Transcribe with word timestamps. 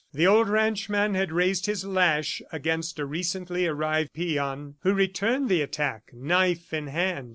The 0.13 0.25
old 0.25 0.49
ranchman 0.49 1.13
had 1.13 1.31
raised 1.31 1.67
his 1.67 1.85
lash 1.85 2.41
against 2.51 2.97
a 2.97 3.05
recently 3.05 3.67
arrived 3.67 4.13
peon 4.13 4.73
who 4.79 4.95
returned 4.95 5.47
the 5.47 5.61
attack, 5.61 6.09
knife 6.11 6.73
in 6.73 6.87
hand. 6.87 7.29